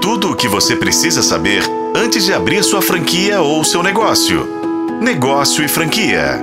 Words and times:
Tudo 0.00 0.30
o 0.30 0.36
que 0.36 0.48
você 0.48 0.74
precisa 0.74 1.22
saber 1.22 1.62
antes 1.94 2.24
de 2.24 2.32
abrir 2.32 2.64
sua 2.64 2.80
franquia 2.80 3.42
ou 3.42 3.62
seu 3.62 3.82
negócio. 3.82 4.48
Negócio 4.98 5.62
e 5.62 5.68
franquia. 5.68 6.42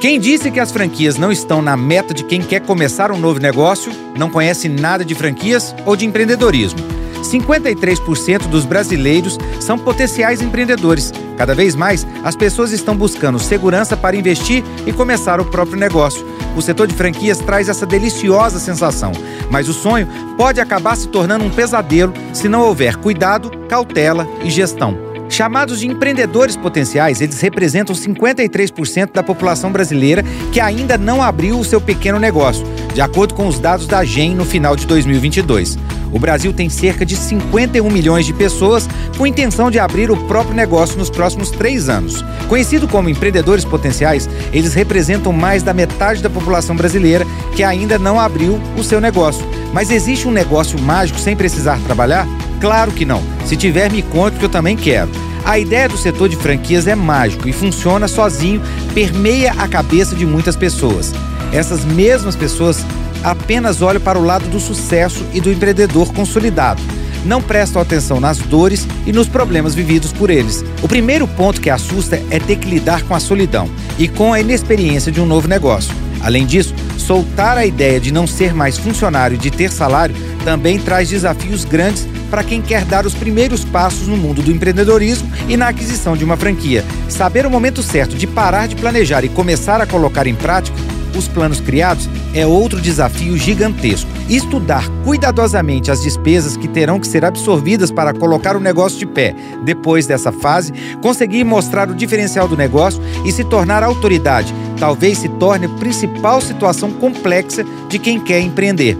Quem 0.00 0.18
disse 0.18 0.50
que 0.50 0.58
as 0.58 0.72
franquias 0.72 1.18
não 1.18 1.30
estão 1.30 1.60
na 1.60 1.76
meta 1.76 2.14
de 2.14 2.24
quem 2.24 2.40
quer 2.40 2.60
começar 2.60 3.12
um 3.12 3.18
novo 3.18 3.38
negócio, 3.38 3.92
não 4.16 4.30
conhece 4.30 4.66
nada 4.66 5.04
de 5.04 5.14
franquias 5.14 5.74
ou 5.84 5.94
de 5.94 6.06
empreendedorismo. 6.06 6.80
53% 7.22 8.48
dos 8.48 8.64
brasileiros 8.64 9.38
são 9.60 9.78
potenciais 9.78 10.42
empreendedores. 10.42 11.12
Cada 11.36 11.54
vez 11.54 11.74
mais, 11.74 12.06
as 12.22 12.36
pessoas 12.36 12.72
estão 12.72 12.96
buscando 12.96 13.38
segurança 13.38 13.96
para 13.96 14.16
investir 14.16 14.62
e 14.86 14.92
começar 14.92 15.40
o 15.40 15.44
próprio 15.44 15.78
negócio. 15.78 16.24
O 16.54 16.60
setor 16.60 16.86
de 16.86 16.94
franquias 16.94 17.38
traz 17.38 17.68
essa 17.68 17.86
deliciosa 17.86 18.58
sensação, 18.58 19.12
mas 19.50 19.68
o 19.68 19.72
sonho 19.72 20.06
pode 20.36 20.60
acabar 20.60 20.96
se 20.96 21.08
tornando 21.08 21.44
um 21.44 21.50
pesadelo 21.50 22.12
se 22.32 22.48
não 22.48 22.62
houver 22.62 22.96
cuidado, 22.96 23.50
cautela 23.68 24.28
e 24.44 24.50
gestão. 24.50 25.12
Chamados 25.32 25.80
de 25.80 25.88
empreendedores 25.88 26.58
potenciais, 26.58 27.22
eles 27.22 27.40
representam 27.40 27.96
53% 27.96 29.12
da 29.12 29.22
população 29.22 29.72
brasileira 29.72 30.22
que 30.52 30.60
ainda 30.60 30.98
não 30.98 31.22
abriu 31.22 31.58
o 31.58 31.64
seu 31.64 31.80
pequeno 31.80 32.18
negócio, 32.18 32.66
de 32.92 33.00
acordo 33.00 33.32
com 33.32 33.46
os 33.46 33.58
dados 33.58 33.86
da 33.86 34.04
GEM 34.04 34.34
no 34.34 34.44
final 34.44 34.76
de 34.76 34.86
2022. 34.86 35.78
O 36.12 36.18
Brasil 36.18 36.52
tem 36.52 36.68
cerca 36.68 37.06
de 37.06 37.16
51 37.16 37.90
milhões 37.90 38.26
de 38.26 38.34
pessoas 38.34 38.88
com 39.16 39.26
intenção 39.26 39.70
de 39.70 39.78
abrir 39.78 40.10
o 40.10 40.16
próprio 40.26 40.54
negócio 40.54 40.98
nos 40.98 41.08
próximos 41.08 41.50
três 41.50 41.88
anos. 41.88 42.22
Conhecido 42.48 42.86
como 42.86 43.08
empreendedores 43.08 43.64
potenciais, 43.64 44.28
eles 44.52 44.74
representam 44.74 45.32
mais 45.32 45.62
da 45.62 45.72
metade 45.72 46.22
da 46.22 46.28
população 46.28 46.76
brasileira 46.76 47.26
que 47.56 47.62
ainda 47.62 47.98
não 47.98 48.20
abriu 48.20 48.60
o 48.76 48.84
seu 48.84 49.00
negócio. 49.00 49.44
Mas 49.72 49.90
existe 49.90 50.28
um 50.28 50.32
negócio 50.32 50.78
mágico 50.78 51.18
sem 51.18 51.34
precisar 51.34 51.80
trabalhar? 51.86 52.26
Claro 52.60 52.92
que 52.92 53.06
não. 53.06 53.22
Se 53.46 53.56
tiver, 53.56 53.90
me 53.90 54.02
conte 54.02 54.36
que 54.36 54.44
eu 54.44 54.50
também 54.50 54.76
quero. 54.76 55.10
A 55.44 55.58
ideia 55.58 55.88
do 55.88 55.96
setor 55.96 56.28
de 56.28 56.36
franquias 56.36 56.86
é 56.86 56.94
mágico 56.94 57.48
e 57.48 57.52
funciona 57.52 58.06
sozinho, 58.06 58.62
permeia 58.94 59.52
a 59.52 59.66
cabeça 59.66 60.14
de 60.14 60.24
muitas 60.24 60.54
pessoas. 60.54 61.12
Essas 61.52 61.84
mesmas 61.84 62.36
pessoas 62.36 62.84
apenas 63.22 63.82
olham 63.82 64.00
para 64.00 64.18
o 64.18 64.24
lado 64.24 64.48
do 64.48 64.60
sucesso 64.60 65.24
e 65.32 65.40
do 65.40 65.50
empreendedor 65.50 66.12
consolidado. 66.12 66.82
Não 67.24 67.40
prestam 67.40 67.80
atenção 67.80 68.18
nas 68.18 68.38
dores 68.38 68.86
e 69.06 69.12
nos 69.12 69.28
problemas 69.28 69.74
vividos 69.74 70.12
por 70.12 70.28
eles. 70.28 70.64
O 70.82 70.88
primeiro 70.88 71.28
ponto 71.28 71.60
que 71.60 71.70
assusta 71.70 72.20
é 72.30 72.38
ter 72.38 72.56
que 72.56 72.68
lidar 72.68 73.02
com 73.04 73.14
a 73.14 73.20
solidão 73.20 73.68
e 73.98 74.08
com 74.08 74.32
a 74.32 74.40
inexperiência 74.40 75.12
de 75.12 75.20
um 75.20 75.26
novo 75.26 75.46
negócio. 75.46 75.94
Além 76.20 76.46
disso, 76.46 76.74
soltar 76.98 77.56
a 77.58 77.66
ideia 77.66 78.00
de 78.00 78.12
não 78.12 78.26
ser 78.26 78.54
mais 78.54 78.78
funcionário 78.78 79.34
e 79.34 79.38
de 79.38 79.50
ter 79.50 79.70
salário 79.70 80.14
também 80.44 80.78
traz 80.78 81.08
desafios 81.08 81.64
grandes 81.64 82.06
para 82.30 82.42
quem 82.42 82.62
quer 82.62 82.84
dar 82.84 83.04
os 83.04 83.14
primeiros 83.14 83.64
passos 83.64 84.08
no 84.08 84.16
mundo 84.16 84.42
do 84.42 84.50
empreendedorismo 84.50 85.30
e 85.48 85.56
na 85.56 85.68
aquisição 85.68 86.16
de 86.16 86.24
uma 86.24 86.36
franquia. 86.36 86.84
Saber 87.08 87.44
o 87.44 87.50
momento 87.50 87.82
certo 87.82 88.16
de 88.16 88.26
parar 88.26 88.66
de 88.66 88.76
planejar 88.76 89.24
e 89.24 89.28
começar 89.28 89.80
a 89.80 89.86
colocar 89.86 90.26
em 90.26 90.34
prática 90.34 90.76
os 91.18 91.28
planos 91.28 91.60
criados 91.60 92.08
é 92.34 92.46
outro 92.46 92.80
desafio 92.80 93.36
gigantesco. 93.36 94.10
Estudar 94.28 94.88
cuidadosamente 95.04 95.90
as 95.90 96.02
despesas 96.02 96.56
que 96.56 96.68
terão 96.68 96.98
que 96.98 97.06
ser 97.06 97.24
absorvidas 97.24 97.90
para 97.90 98.14
colocar 98.14 98.56
o 98.56 98.60
negócio 98.60 98.98
de 98.98 99.06
pé 99.06 99.34
depois 99.64 100.06
dessa 100.06 100.32
fase, 100.32 100.72
conseguir 101.02 101.44
mostrar 101.44 101.90
o 101.90 101.94
diferencial 101.94 102.48
do 102.48 102.56
negócio 102.56 103.02
e 103.24 103.32
se 103.32 103.44
tornar 103.44 103.82
autoridade, 103.82 104.54
talvez 104.78 105.18
se 105.18 105.28
torne 105.28 105.66
a 105.66 105.70
principal 105.70 106.40
situação 106.40 106.90
complexa 106.92 107.64
de 107.88 107.98
quem 107.98 108.18
quer 108.18 108.40
empreender. 108.40 108.98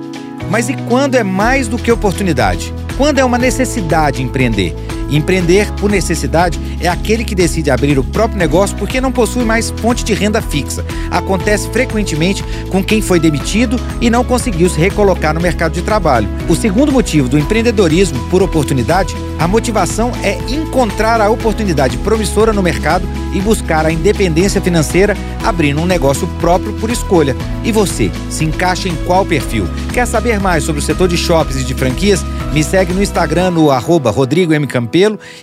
Mas 0.50 0.68
e 0.68 0.74
quando 0.88 1.14
é 1.14 1.22
mais 1.22 1.68
do 1.68 1.78
que 1.78 1.90
oportunidade? 1.90 2.72
Quando 2.96 3.18
é 3.18 3.24
uma 3.24 3.38
necessidade 3.38 4.22
empreender? 4.22 4.74
Empreender 5.12 5.70
por 5.72 5.90
necessidade 5.90 6.58
é 6.80 6.88
aquele 6.88 7.22
que 7.22 7.34
decide 7.34 7.70
abrir 7.70 7.98
o 7.98 8.04
próprio 8.04 8.38
negócio 8.38 8.74
porque 8.78 9.00
não 9.00 9.12
possui 9.12 9.44
mais 9.44 9.70
fonte 9.70 10.02
de 10.02 10.14
renda 10.14 10.40
fixa. 10.40 10.84
Acontece 11.10 11.68
frequentemente 11.68 12.42
com 12.70 12.82
quem 12.82 13.02
foi 13.02 13.20
demitido 13.20 13.78
e 14.00 14.08
não 14.08 14.24
conseguiu 14.24 14.70
se 14.70 14.80
recolocar 14.80 15.34
no 15.34 15.40
mercado 15.40 15.72
de 15.72 15.82
trabalho. 15.82 16.26
O 16.48 16.56
segundo 16.56 16.90
motivo 16.90 17.28
do 17.28 17.38
empreendedorismo 17.38 18.18
por 18.30 18.42
oportunidade, 18.42 19.14
a 19.38 19.46
motivação 19.46 20.12
é 20.22 20.38
encontrar 20.48 21.20
a 21.20 21.28
oportunidade 21.28 21.98
promissora 21.98 22.52
no 22.52 22.62
mercado 22.62 23.06
e 23.34 23.40
buscar 23.40 23.84
a 23.84 23.92
independência 23.92 24.60
financeira 24.60 25.16
abrindo 25.44 25.80
um 25.80 25.86
negócio 25.86 26.26
próprio 26.40 26.72
por 26.74 26.90
escolha. 26.90 27.36
E 27.62 27.70
você, 27.70 28.10
se 28.30 28.44
encaixa 28.44 28.88
em 28.88 28.94
qual 29.04 29.26
perfil? 29.26 29.68
Quer 29.92 30.06
saber 30.06 30.40
mais 30.40 30.64
sobre 30.64 30.80
o 30.80 30.84
setor 30.84 31.08
de 31.08 31.16
shoppings 31.16 31.60
e 31.60 31.64
de 31.64 31.74
franquias? 31.74 32.24
Me 32.52 32.62
segue 32.62 32.92
no 32.92 33.02
Instagram 33.02 33.50
no 33.50 33.70
arroba 33.70 34.10
Rodrigo 34.10 34.52
M. 34.52 34.66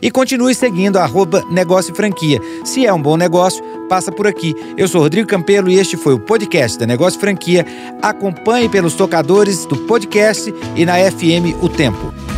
E 0.02 0.12
continue 0.12 0.54
seguindo 0.54 0.98
arroba 0.98 1.44
Negócio 1.50 1.94
Franquia. 1.94 2.40
Se 2.64 2.86
é 2.86 2.94
um 2.94 3.02
bom 3.02 3.18
negócio, 3.18 3.64
passa 3.90 4.12
por 4.12 4.28
aqui. 4.28 4.56
Eu 4.78 4.88
sou 4.88 5.02
Rodrigo 5.02 5.28
Campelo 5.28 5.70
e 5.70 5.80
este 5.80 5.98
foi 5.98 6.14
o 6.14 6.20
podcast 6.20 6.78
da 6.78 6.86
Negócio 6.86 7.20
Franquia. 7.20 7.66
Acompanhe 8.02 8.70
pelos 8.70 8.94
tocadores 8.94 9.66
do 9.66 9.76
podcast 9.78 10.54
e 10.76 10.86
na 10.86 10.96
FM 10.96 11.62
O 11.62 11.70
Tempo. 11.70 12.29